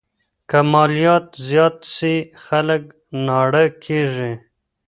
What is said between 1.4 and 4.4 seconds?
زیات سي خلګ ناړه کیږي.